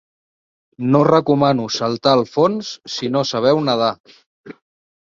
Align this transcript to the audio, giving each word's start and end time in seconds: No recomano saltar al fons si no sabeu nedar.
No 0.95 1.01
recomano 1.09 1.67
saltar 1.75 2.15
al 2.21 2.27
fons 2.33 2.73
si 2.95 3.13
no 3.19 3.25
sabeu 3.35 3.65
nedar. 3.71 3.93